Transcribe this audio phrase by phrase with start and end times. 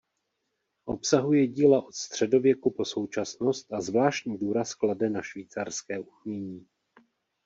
[0.85, 6.67] Obsahuje díla od středověku po současnost a zvláštní důraz klade na švýcarské umění.